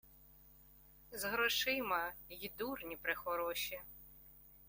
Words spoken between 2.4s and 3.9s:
дурні прехороші!